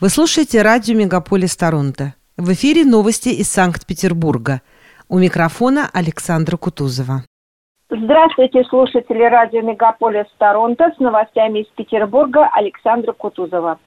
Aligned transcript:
Вы 0.00 0.08
слушаете 0.08 0.62
радио 0.62 0.96
«Мегаполис 0.96 1.54
Торонто». 1.58 2.14
В 2.38 2.50
эфире 2.54 2.86
новости 2.86 3.28
из 3.28 3.52
Санкт-Петербурга. 3.52 4.62
У 5.10 5.18
микрофона 5.18 5.90
Александра 5.92 6.56
Кутузова. 6.56 7.24
Здравствуйте, 7.90 8.64
слушатели 8.64 9.22
радио 9.24 9.60
«Мегаполис 9.60 10.24
Торонто» 10.38 10.90
с 10.96 11.00
новостями 11.00 11.58
из 11.58 11.66
Петербурга 11.76 12.48
Александра 12.50 13.12
Кутузова. 13.12 13.78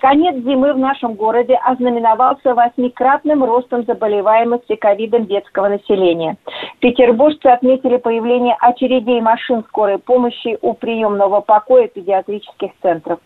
Конец 0.00 0.42
зимы 0.42 0.72
в 0.72 0.78
нашем 0.78 1.14
городе 1.14 1.54
ознаменовался 1.54 2.52
восьмикратным 2.52 3.44
ростом 3.44 3.84
заболеваемости 3.84 4.74
ковидом 4.74 5.26
детского 5.26 5.68
населения. 5.68 6.36
Петербуржцы 6.80 7.46
отметили 7.46 7.98
появление 7.98 8.56
очередей 8.58 9.20
машин 9.20 9.62
скорой 9.68 9.98
помощи 9.98 10.56
у 10.62 10.72
приемного 10.72 11.42
покоя 11.42 11.88
педиатрических 11.88 12.70
центров. 12.80 13.20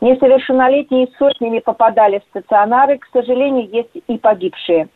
Несовершеннолетние 0.00 1.08
сотнями 1.16 1.60
попадали 1.60 2.18
в 2.18 2.24
стационары, 2.30 2.98
к 2.98 3.06
сожалению, 3.12 3.68
есть 3.70 3.90
и 4.08 4.18
погибшие. 4.18 4.88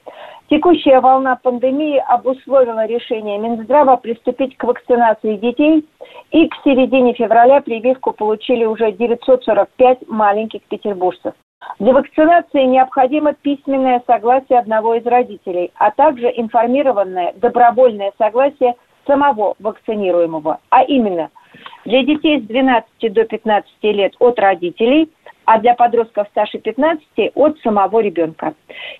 Текущая 0.51 1.01
волна 1.01 1.37
пандемии 1.37 2.02
обусловила 2.09 2.87
решение 2.87 3.38
Минздрава 3.38 3.96
приступить 3.96 4.57
к 4.57 4.65
вакцинации 4.65 5.37
детей, 5.37 5.87
и 6.32 6.48
к 6.48 6.55
середине 6.65 7.15
февраля 7.15 7.60
прививку 7.60 8.12
получили 8.12 8.65
уже 8.65 8.91
945 8.91 10.09
маленьких 10.09 10.62
петербуржцев. 10.62 11.34
Для 11.79 11.93
вакцинации 11.93 12.65
необходимо 12.65 13.34
письменное 13.34 14.02
согласие 14.07 14.59
одного 14.59 14.95
из 14.95 15.07
родителей, 15.07 15.73
а 15.77 15.91
также 15.91 16.33
информированное 16.35 17.35
добровольное 17.37 18.12
согласие 18.19 18.75
самого 19.07 19.55
вакцинируемого, 19.59 20.59
а 20.71 20.83
именно 20.85 21.30
для 21.85 22.05
детей 22.05 22.41
с 22.41 22.45
12 22.45 23.12
до 23.12 23.25
15 23.25 23.71
лет 23.83 24.15
от 24.19 24.38
родителей– 24.38 25.11
а 25.45 25.59
для 25.59 25.75
подростков 25.75 26.29
старше 26.29 26.59
15 26.59 27.33
от 27.35 27.59
самого 27.61 28.01
ребенка. 28.01 28.55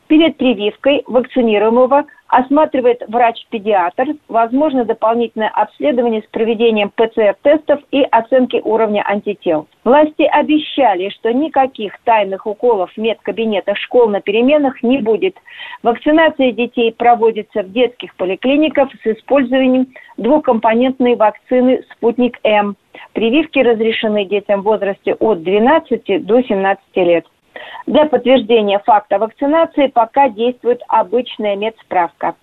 Перед 0.07 0.37
прививкой 0.37 1.03
вакцинируемого 1.07 2.05
осматривает 2.33 3.03
врач-педиатр, 3.09 4.15
возможно 4.27 4.87
дополнительное 4.87 5.51
обследование 5.51 6.23
с 6.23 6.27
проведением 6.31 6.91
ПЦР-тестов 6.97 7.81
и 7.91 8.03
оценки 8.11 8.59
уровня 8.65 9.05
антител. 9.07 9.67
Власти 9.85 10.23
обещали, 10.23 11.11
что 11.11 11.31
никаких 11.31 11.93
тайных 12.05 12.47
уколов 12.47 12.91
в 12.93 12.97
медкабинетах 12.97 13.77
школ 13.77 14.09
на 14.09 14.23
переменах 14.23 14.83
не 14.83 14.99
будет. 14.99 15.37
Вакцинация 15.83 16.53
детей 16.53 16.91
проводится 16.91 17.63
в 17.63 17.71
детских 17.71 18.15
поликлиниках 18.17 18.89
с 19.03 19.07
использованием 19.07 19.89
двухкомпонентной 20.17 21.17
вакцины 21.17 21.85
«Спутник-М». 21.93 22.77
Прививки 23.13 23.59
разрешены 23.59 24.25
детям 24.25 24.63
в 24.63 24.65
возрасте 24.65 25.15
от 25.15 25.43
12 25.43 26.25
до 26.25 26.43
17 26.43 26.83
лет. 26.97 27.27
Для 27.87 28.07
подтверждения 28.07 28.79
факта 28.79 29.19
вакцинации 29.19 29.89
пока 29.89 30.29
действует 30.29 30.83
обычная 30.89 31.57
медсправка. 31.57 32.35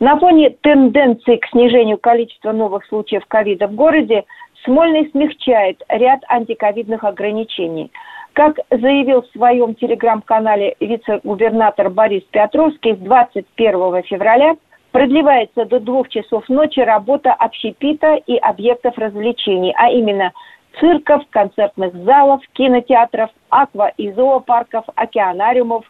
На 0.00 0.16
фоне 0.18 0.50
тенденции 0.60 1.36
к 1.36 1.46
снижению 1.48 1.98
количества 1.98 2.52
новых 2.52 2.86
случаев 2.86 3.24
ковида 3.26 3.66
в 3.66 3.74
городе 3.74 4.24
Смольный 4.64 5.08
смягчает 5.10 5.82
ряд 5.88 6.20
антиковидных 6.28 7.04
ограничений. 7.04 7.92
Как 8.32 8.58
заявил 8.70 9.22
в 9.22 9.28
своем 9.28 9.74
телеграм-канале 9.74 10.76
вице-губернатор 10.80 11.90
Борис 11.90 12.22
Петровский, 12.30 12.94
с 12.94 12.98
21 12.98 14.02
февраля 14.02 14.56
продлевается 14.92 15.64
до 15.64 15.80
двух 15.80 16.08
часов 16.08 16.48
ночи 16.48 16.80
работа 16.80 17.32
общепита 17.32 18.14
и 18.14 18.36
объектов 18.36 18.96
развлечений, 18.98 19.74
а 19.76 19.90
именно 19.90 20.32
цирков, 20.78 21.22
концертных 21.30 21.94
залов, 22.04 22.42
кинотеатров, 22.52 23.30
аква- 23.50 23.92
и 23.96 24.12
зоопарков, 24.12 24.84
океанариумов, 24.94 25.84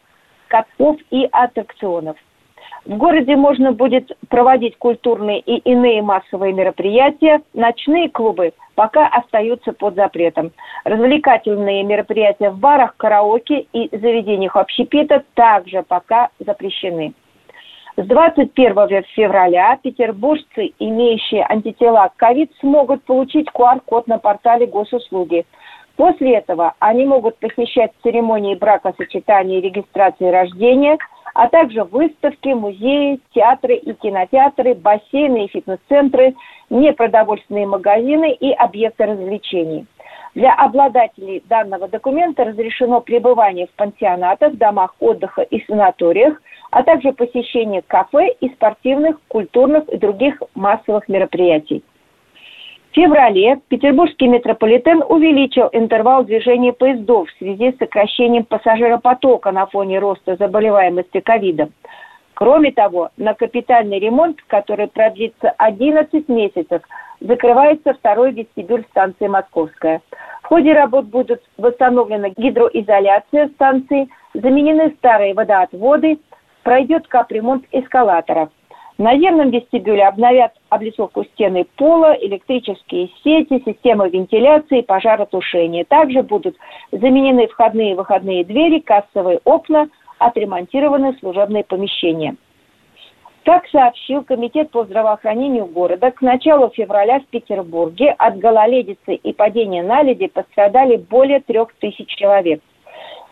катков 0.48 0.96
и 1.10 1.28
аттракционов. 1.30 2.16
В 2.84 2.96
городе 2.96 3.36
можно 3.36 3.72
будет 3.72 4.16
проводить 4.30 4.78
культурные 4.78 5.40
и 5.40 5.58
иные 5.58 6.00
массовые 6.00 6.54
мероприятия. 6.54 7.42
Ночные 7.52 8.08
клубы 8.08 8.54
пока 8.76 9.06
остаются 9.08 9.72
под 9.72 9.94
запретом. 9.94 10.52
Развлекательные 10.84 11.82
мероприятия 11.82 12.50
в 12.50 12.58
барах, 12.58 12.96
караоке 12.96 13.66
и 13.72 13.94
заведениях 13.94 14.56
общепита 14.56 15.22
также 15.34 15.82
пока 15.82 16.30
запрещены. 16.38 17.12
С 17.98 18.06
21 18.06 19.02
февраля 19.16 19.76
петербуржцы, 19.82 20.70
имеющие 20.78 21.44
антитела 21.44 22.12
ковид, 22.14 22.52
смогут 22.60 23.02
получить 23.02 23.48
QR-код 23.52 24.06
на 24.06 24.18
портале 24.18 24.68
госуслуги. 24.68 25.44
После 25.96 26.36
этого 26.36 26.74
они 26.78 27.06
могут 27.06 27.38
посещать 27.38 27.90
церемонии 28.04 28.54
бракосочетания 28.54 29.58
и 29.58 29.62
регистрации 29.62 30.30
рождения, 30.30 30.96
а 31.34 31.48
также 31.48 31.82
выставки, 31.82 32.50
музеи, 32.50 33.18
театры 33.34 33.74
и 33.74 33.92
кинотеатры, 33.94 34.76
бассейны 34.76 35.46
и 35.46 35.48
фитнес-центры, 35.48 36.36
непродовольственные 36.70 37.66
магазины 37.66 38.30
и 38.30 38.52
объекты 38.52 39.06
развлечений. 39.06 39.86
Для 40.36 40.54
обладателей 40.54 41.42
данного 41.48 41.88
документа 41.88 42.44
разрешено 42.44 43.00
пребывание 43.00 43.66
в 43.66 43.70
пансионатах, 43.70 44.54
домах 44.54 44.94
отдыха 45.00 45.42
и 45.42 45.64
санаториях, 45.64 46.40
а 46.70 46.82
также 46.82 47.12
посещение 47.12 47.82
кафе 47.82 48.34
и 48.40 48.48
спортивных, 48.50 49.16
культурных 49.28 49.88
и 49.88 49.98
других 49.98 50.42
массовых 50.54 51.08
мероприятий. 51.08 51.82
В 52.90 52.94
феврале 52.94 53.60
Петербургский 53.68 54.28
метрополитен 54.28 55.02
увеличил 55.06 55.68
интервал 55.72 56.24
движения 56.24 56.72
поездов 56.72 57.28
в 57.28 57.38
связи 57.38 57.72
с 57.72 57.78
сокращением 57.78 58.44
пассажиропотока 58.44 59.52
на 59.52 59.66
фоне 59.66 59.98
роста 59.98 60.36
заболеваемости 60.36 61.20
ковидом. 61.20 61.72
Кроме 62.34 62.72
того, 62.72 63.10
на 63.16 63.34
капитальный 63.34 63.98
ремонт, 63.98 64.38
который 64.46 64.86
продлится 64.88 65.50
11 65.58 66.28
месяцев, 66.28 66.82
закрывается 67.20 67.94
второй 67.94 68.32
вестибюль 68.32 68.84
станции 68.90 69.26
Московская. 69.26 70.00
В 70.42 70.46
ходе 70.46 70.72
работ 70.72 71.06
будут 71.06 71.42
восстановлена 71.58 72.30
гидроизоляция 72.30 73.48
станции, 73.48 74.08
заменены 74.34 74.94
старые 74.98 75.34
водоотводы, 75.34 76.18
пройдет 76.68 77.08
капремонт 77.08 77.64
эскалаторов. 77.72 78.50
В 78.98 79.02
наземном 79.02 79.48
вестибюле 79.48 80.06
обновят 80.06 80.52
облицовку 80.68 81.24
стены 81.24 81.64
пола, 81.76 82.14
электрические 82.20 83.08
сети, 83.24 83.62
системы 83.64 84.10
вентиляции, 84.10 84.82
пожаротушения. 84.82 85.86
Также 85.86 86.22
будут 86.22 86.58
заменены 86.92 87.46
входные 87.46 87.92
и 87.92 87.94
выходные 87.94 88.44
двери, 88.44 88.80
кассовые 88.80 89.40
окна, 89.44 89.88
отремонтированы 90.18 91.16
служебные 91.20 91.64
помещения. 91.64 92.36
Как 93.46 93.66
сообщил 93.68 94.22
Комитет 94.22 94.70
по 94.70 94.84
здравоохранению 94.84 95.64
города, 95.64 96.10
к 96.10 96.20
началу 96.20 96.68
февраля 96.68 97.20
в 97.20 97.26
Петербурге 97.28 98.10
от 98.10 98.38
гололедицы 98.38 99.14
и 99.14 99.32
падения 99.32 99.82
наледи 99.82 100.26
пострадали 100.26 100.96
более 100.98 101.40
трех 101.40 101.72
тысяч 101.80 102.14
человек. 102.14 102.60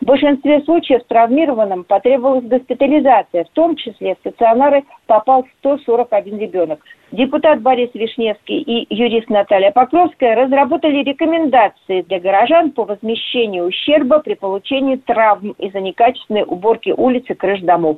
В 0.01 0.05
большинстве 0.05 0.61
случаев 0.61 1.01
травмированным 1.07 1.83
потребовалась 1.83 2.45
госпитализация, 2.45 3.45
в 3.45 3.49
том 3.49 3.75
числе 3.75 4.15
в 4.15 4.19
стационары 4.19 4.83
попал 5.07 5.45
141 5.59 6.37
ребенок. 6.37 6.81
Депутат 7.11 7.61
Борис 7.61 7.89
Вишневский 7.93 8.59
и 8.59 8.93
юрист 8.93 9.29
Наталья 9.29 9.71
Покровская 9.71 10.35
разработали 10.35 11.03
рекомендации 11.03 12.01
для 12.03 12.19
горожан 12.19 12.71
по 12.71 12.83
возмещению 12.83 13.65
ущерба 13.65 14.19
при 14.19 14.35
получении 14.35 14.97
травм 14.97 15.55
из-за 15.57 15.79
некачественной 15.79 16.43
уборки 16.43 16.93
улиц 16.95 17.23
и 17.29 17.33
крыш 17.33 17.61
домов. 17.61 17.97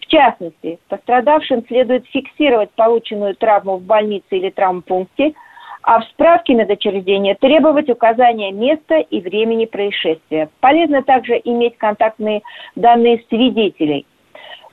В 0.00 0.06
частности, 0.06 0.78
пострадавшим 0.88 1.64
следует 1.68 2.06
фиксировать 2.06 2.70
полученную 2.70 3.36
травму 3.36 3.76
в 3.76 3.82
больнице 3.82 4.26
или 4.30 4.50
травмпункте– 4.50 5.34
а 5.82 6.00
в 6.00 6.04
справке 6.04 6.54
медучреждения 6.54 7.34
требовать 7.34 7.88
указания 7.88 8.52
места 8.52 8.98
и 8.98 9.20
времени 9.20 9.66
происшествия. 9.66 10.48
Полезно 10.60 11.02
также 11.02 11.40
иметь 11.44 11.76
контактные 11.78 12.42
данные 12.76 13.22
свидетелей. 13.28 14.06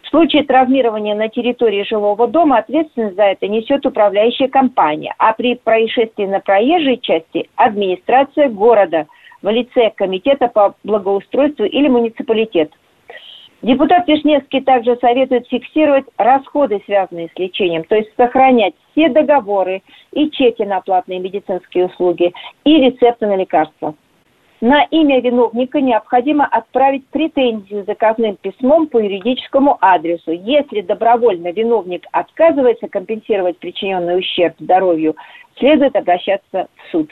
В 0.04 0.08
случае 0.10 0.44
травмирования 0.44 1.16
на 1.16 1.30
территории 1.30 1.84
жилого 1.84 2.28
дома 2.28 2.60
ответственность 2.60 3.16
за 3.16 3.24
это 3.24 3.48
несет 3.48 3.86
управляющая 3.86 4.48
компания, 4.48 5.14
а 5.18 5.34
при 5.34 5.56
происшествии 5.56 6.26
на 6.26 6.40
проезжей 6.40 6.98
части– 6.98 7.50
администрация 7.56 8.50
города 8.50 9.08
в 9.42 9.50
лице 9.50 9.92
комитета 9.96 10.48
по 10.48 10.76
благоустройству 10.84 11.66
или 11.66 11.88
муниципалитет– 11.88 12.72
Депутат 13.62 14.08
Вишневский 14.08 14.62
также 14.62 14.96
советует 14.98 15.48
фиксировать 15.48 16.06
расходы, 16.18 16.82
связанные 16.86 17.30
с 17.34 17.40
лечением, 17.40 17.84
то 17.86 17.96
есть 17.96 18.10
сохранять 18.16 18.76
все 18.92 19.10
договоры 19.10 19.82
и 20.12 20.30
чеки 20.30 20.64
на 20.64 20.82
платные 20.82 21.20
медицинские 21.20 21.86
услуги 21.86 22.34
и 22.64 22.78
рецепты 22.78 23.26
на 23.28 23.36
лекарства. 23.36 23.96
На 24.62 24.84
имя 24.84 25.20
виновника 25.20 25.82
необходимо 25.82 26.46
отправить 26.46 27.06
претензию 27.08 27.84
заказным 27.86 28.38
письмом 28.38 28.88
по 28.88 28.98
юридическому 28.98 29.78
адресу. 29.82 30.32
Если 30.32 30.82
добровольно 30.82 31.52
виновник 31.52 32.06
отказывается 32.12 32.88
компенсировать 32.88 33.58
причиненный 33.58 34.18
ущерб 34.18 34.56
здоровью, 34.60 35.16
следует 35.58 35.96
обращаться 35.96 36.68
в 36.76 36.92
суд. 36.92 37.12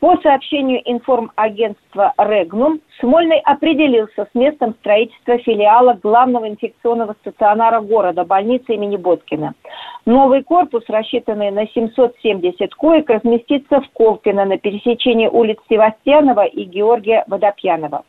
По 0.00 0.16
сообщению 0.22 0.80
информагентства 0.90 2.14
«Регнум», 2.16 2.80
Смольный 3.00 3.38
определился 3.40 4.26
с 4.30 4.34
местом 4.34 4.74
строительства 4.80 5.38
филиала 5.38 5.98
главного 6.02 6.48
инфекционного 6.48 7.14
стационара 7.20 7.80
города, 7.80 8.24
больницы 8.24 8.74
имени 8.74 8.96
Боткина. 8.96 9.54
Новый 10.04 10.42
корпус, 10.42 10.84
рассчитанный 10.88 11.50
на 11.50 11.66
770 11.66 12.74
коек, 12.74 13.08
разместится 13.08 13.80
в 13.80 13.90
Колпино 13.94 14.44
на 14.44 14.58
пересечении 14.58 15.28
улиц 15.28 15.58
Севастьянова 15.68 16.44
и 16.44 16.64
Георгия 16.64 17.24
Водопьянова. 17.26 18.04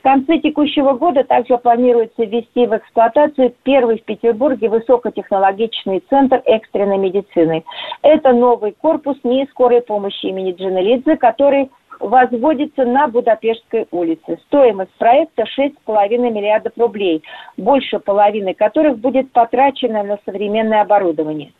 В 0.00 0.02
конце 0.02 0.38
текущего 0.38 0.94
года 0.94 1.24
также 1.24 1.58
планируется 1.58 2.24
ввести 2.24 2.66
в 2.66 2.74
эксплуатацию 2.74 3.52
первый 3.64 3.98
в 3.98 4.04
Петербурге 4.04 4.70
высокотехнологичный 4.70 6.02
центр 6.08 6.40
экстренной 6.46 6.96
медицины. 6.96 7.64
Это 8.00 8.32
новый 8.32 8.72
корпус 8.72 9.18
НИИ 9.24 9.46
скорой 9.50 9.82
помощи 9.82 10.24
имени 10.24 10.52
Джанелидзе, 10.52 11.18
который 11.18 11.70
возводится 11.98 12.86
на 12.86 13.08
Будапештской 13.08 13.88
улице. 13.90 14.38
Стоимость 14.46 14.94
проекта 14.96 15.42
6,5 15.42 16.16
миллиардов 16.30 16.72
рублей, 16.78 17.22
больше 17.58 17.98
половины 17.98 18.54
которых 18.54 18.98
будет 18.98 19.30
потрачено 19.32 20.02
на 20.02 20.18
современное 20.24 20.80
оборудование. 20.80 21.52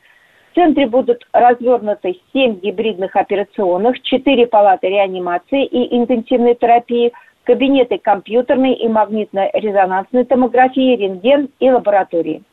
В 0.53 0.55
центре 0.55 0.87
будут 0.87 1.27
развернуты 1.33 2.17
7 2.33 2.61
гибридных 2.61 3.17
операционных, 3.17 4.01
4 4.01 4.47
палаты 4.47 4.89
реанимации 4.89 5.67
и 5.67 5.95
интенсивной 5.95 6.55
терапии– 6.55 7.13
кабинеты 7.51 7.99
компьютерной 7.99 8.75
и 8.75 8.87
магнитно-резонансной 8.87 10.25
томографии, 10.25 10.95
рентген 10.95 11.49
и 11.59 11.69
лаборатории. 11.69 12.45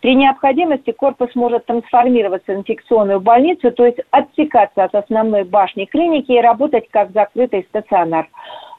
При 0.00 0.14
необходимости 0.14 0.90
корпус 0.90 1.34
может 1.34 1.66
трансформироваться 1.66 2.52
в 2.52 2.56
инфекционную 2.56 3.20
больницу, 3.20 3.70
то 3.70 3.84
есть 3.84 3.98
отсекаться 4.10 4.84
от 4.84 4.94
основной 4.94 5.44
башни 5.44 5.84
клиники 5.84 6.32
и 6.32 6.40
работать 6.40 6.88
как 6.90 7.10
закрытый 7.10 7.66
стационар. 7.68 8.26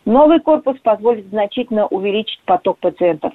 Новый 0.06 0.39
корпус 0.39 0.80
позволит 0.80 1.27
значительно 1.27 1.86
увеличить 1.86 2.42
поток 2.45 2.80
пациентов. 2.80 3.33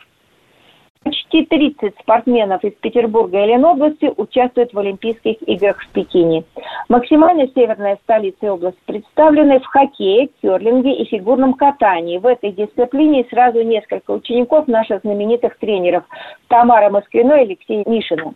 Почти 1.04 1.44
30 1.44 1.94
спортсменов 2.00 2.64
из 2.64 2.72
Петербурга 2.80 3.44
и 3.44 3.48
Ленобласти 3.48 4.10
участвуют 4.16 4.72
в 4.72 4.78
Олимпийских 4.78 5.36
играх 5.46 5.78
в 5.82 5.88
Пекине. 5.90 6.44
Максимально 6.88 7.46
северная 7.48 7.98
столица 8.04 8.46
и 8.46 8.48
область 8.48 8.78
представлены 8.86 9.60
в 9.60 9.66
хоккее, 9.66 10.30
керлинге 10.40 10.94
и 10.94 11.04
фигурном 11.04 11.54
катании. 11.54 12.16
В 12.16 12.26
этой 12.26 12.52
дисциплине 12.52 13.26
сразу 13.28 13.62
несколько 13.62 14.12
учеников 14.12 14.66
наших 14.66 15.02
знаменитых 15.02 15.58
тренеров 15.58 16.04
Тамара 16.48 16.88
Москвиной 16.88 17.40
и 17.40 17.42
Алексей 17.42 17.84
Мишина. 17.86 18.32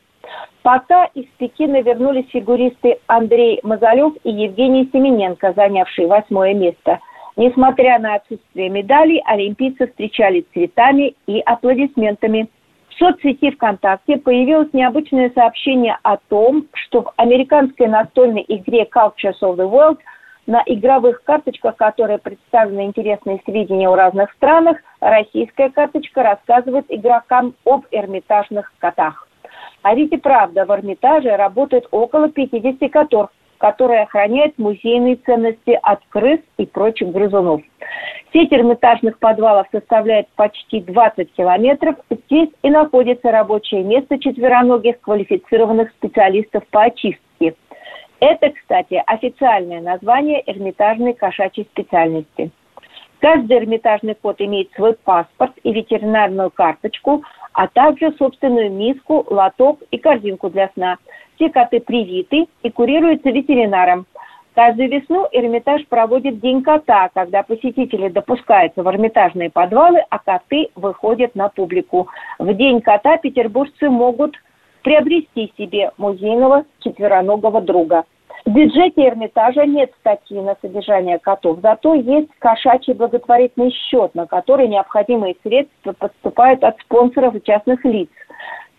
Пока 0.62 1.06
из 1.14 1.24
Пекина 1.38 1.80
вернулись 1.80 2.28
фигуристы 2.30 2.98
Андрей 3.06 3.60
Мазалев 3.62 4.12
и 4.24 4.30
Евгений 4.30 4.90
Семененко, 4.92 5.54
занявшие 5.56 6.06
восьмое 6.06 6.52
место. 6.52 7.00
Несмотря 7.36 7.98
на 7.98 8.16
отсутствие 8.16 8.68
медалей, 8.68 9.22
олимпийцы 9.24 9.86
встречали 9.86 10.44
цветами 10.52 11.14
и 11.26 11.40
аплодисментами. 11.40 12.48
В 12.98 13.00
соцсети 13.00 13.52
ВКонтакте 13.52 14.16
появилось 14.16 14.72
необычное 14.72 15.30
сообщение 15.32 15.96
о 16.02 16.16
том, 16.16 16.66
что 16.72 17.02
в 17.02 17.12
американской 17.16 17.86
настольной 17.86 18.44
игре 18.48 18.88
Cultures 18.92 19.38
of 19.40 19.54
the 19.54 19.70
World 19.70 19.98
на 20.48 20.64
игровых 20.66 21.22
карточках, 21.22 21.76
которые 21.76 22.18
представлены 22.18 22.86
интересные 22.86 23.40
сведения 23.44 23.88
о 23.88 23.94
разных 23.94 24.32
странах, 24.32 24.78
российская 25.00 25.70
карточка 25.70 26.24
рассказывает 26.24 26.86
игрокам 26.88 27.54
об 27.64 27.84
эрмитажных 27.92 28.72
котах. 28.80 29.28
А 29.82 29.94
ведь 29.94 30.12
и 30.12 30.16
правда, 30.16 30.64
в 30.64 30.70
Эрмитаже 30.70 31.36
работает 31.36 31.86
около 31.92 32.28
50 32.28 32.90
котов, 32.90 33.30
которые 33.58 34.02
охраняют 34.02 34.58
музейные 34.58 35.16
ценности 35.16 35.78
от 35.82 36.00
крыс 36.08 36.40
и 36.56 36.66
прочих 36.66 37.08
грызунов. 37.08 37.62
Сеть 38.32 38.52
эрмитажных 38.52 39.18
подвалов 39.18 39.66
составляет 39.72 40.28
почти 40.36 40.80
20 40.80 41.32
километров. 41.32 41.96
Здесь 42.10 42.50
и 42.62 42.70
находится 42.70 43.30
рабочее 43.30 43.82
место 43.82 44.18
четвероногих 44.18 45.00
квалифицированных 45.00 45.90
специалистов 45.90 46.66
по 46.70 46.84
очистке. 46.84 47.54
Это, 48.20 48.50
кстати, 48.50 49.02
официальное 49.06 49.80
название 49.80 50.42
эрмитажной 50.46 51.14
кошачьей 51.14 51.66
специальности. 51.72 52.50
Каждый 53.20 53.58
эрмитажный 53.58 54.14
кот 54.14 54.40
имеет 54.40 54.72
свой 54.72 54.94
паспорт 54.94 55.52
и 55.62 55.72
ветеринарную 55.72 56.50
карточку, 56.50 57.22
а 57.52 57.66
также 57.66 58.12
собственную 58.12 58.70
миску, 58.70 59.26
лоток 59.28 59.80
и 59.90 59.98
корзинку 59.98 60.50
для 60.50 60.68
сна. 60.74 60.98
Все 61.38 61.50
коты 61.50 61.78
привиты 61.80 62.48
и 62.62 62.70
курируются 62.70 63.30
ветеринаром– 63.30 64.06
Каждую 64.58 64.90
весну 64.90 65.28
Эрмитаж 65.30 65.86
проводит 65.86 66.40
День 66.40 66.64
кота, 66.64 67.10
когда 67.14 67.44
посетители 67.44 68.08
допускаются 68.08 68.82
в 68.82 68.88
Эрмитажные 68.88 69.50
подвалы, 69.50 70.00
а 70.10 70.18
коты 70.18 70.70
выходят 70.74 71.36
на 71.36 71.48
публику. 71.48 72.08
В 72.40 72.52
День 72.54 72.80
кота 72.80 73.18
петербуржцы 73.18 73.88
могут 73.88 74.34
приобрести 74.82 75.52
себе 75.56 75.92
музейного 75.96 76.64
четвероногого 76.80 77.60
друга. 77.60 78.02
В 78.44 78.50
бюджете 78.50 79.06
Эрмитажа 79.06 79.64
нет 79.64 79.92
статьи 80.00 80.40
на 80.40 80.56
содержание 80.60 81.20
котов, 81.20 81.60
зато 81.62 81.94
есть 81.94 82.30
кошачий 82.40 82.94
благотворительный 82.94 83.70
счет, 83.70 84.12
на 84.16 84.26
который 84.26 84.66
необходимые 84.66 85.36
средства 85.44 85.92
поступают 85.92 86.64
от 86.64 86.80
спонсоров 86.80 87.36
и 87.36 87.42
частных 87.44 87.84
лиц. 87.84 88.08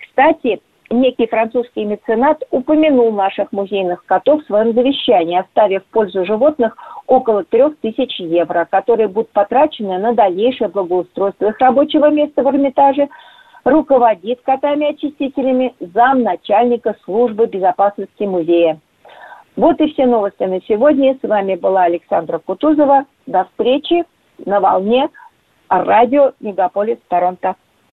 Кстати, 0.02 0.60
некий 0.90 1.28
французский 1.28 1.86
меценат 1.86 2.44
упомянул 2.52 3.12
наших 3.12 3.52
музейных 3.52 4.06
котов 4.06 4.42
в 4.42 4.46
своем 4.46 4.74
завещании, 4.74 5.40
оставив 5.40 5.84
в 5.84 5.88
пользу 5.88 6.26
животных 6.26 6.76
около 7.08 7.44
трех 7.44 7.78
тысяч 7.80 8.20
евро, 8.20 8.68
которые 8.70 9.08
будут 9.08 9.30
потрачены 9.32 9.98
на 9.98 10.14
дальнейшее 10.14 10.70
благоустройство 10.70 11.50
их 11.50 11.60
рабочего 11.60 12.10
места 12.10 12.44
в 12.44 12.48
Эрмитаже, 12.48 13.08
руководит 13.64 14.42
котами-очистителями 14.42 15.76
зам 15.80 16.24
начальника 16.24 16.96
службы 17.04 17.46
безопасности 17.46 18.24
музея. 18.24 18.80
Вот 19.56 19.80
и 19.82 19.92
все 19.92 20.06
новости 20.06 20.44
на 20.44 20.62
сегодня. 20.62 21.18
С 21.22 21.28
вами 21.28 21.56
была 21.56 21.84
Александра 21.84 22.40
Кутузова. 22.40 23.06
До 23.26 23.44
встречи 23.46 24.06
на 24.46 24.62
волне 24.62 25.10
радио 25.68 26.32
Мегаполис 26.40 26.98
Торонто. 27.10 27.56